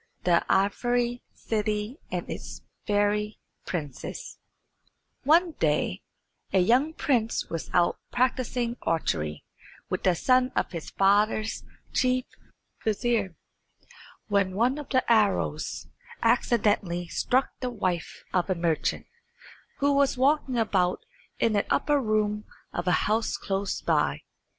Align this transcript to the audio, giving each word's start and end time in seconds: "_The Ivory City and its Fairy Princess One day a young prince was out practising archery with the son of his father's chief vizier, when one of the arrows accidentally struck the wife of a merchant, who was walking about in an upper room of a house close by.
"_The 0.23 0.43
Ivory 0.51 1.21
City 1.35 1.99
and 2.11 2.27
its 2.27 2.63
Fairy 2.87 3.37
Princess 3.67 4.39
One 5.25 5.51
day 5.59 6.01
a 6.51 6.57
young 6.57 6.93
prince 6.95 7.51
was 7.51 7.69
out 7.71 7.99
practising 8.11 8.77
archery 8.81 9.43
with 9.91 10.01
the 10.01 10.15
son 10.15 10.51
of 10.55 10.71
his 10.71 10.89
father's 10.89 11.63
chief 11.93 12.25
vizier, 12.83 13.35
when 14.27 14.55
one 14.55 14.79
of 14.79 14.89
the 14.89 15.03
arrows 15.07 15.87
accidentally 16.23 17.07
struck 17.07 17.49
the 17.59 17.69
wife 17.69 18.23
of 18.33 18.49
a 18.49 18.55
merchant, 18.55 19.05
who 19.81 19.93
was 19.93 20.17
walking 20.17 20.57
about 20.57 21.05
in 21.37 21.55
an 21.55 21.65
upper 21.69 22.01
room 22.01 22.45
of 22.73 22.87
a 22.87 23.05
house 23.05 23.37
close 23.37 23.81
by. 23.83 24.21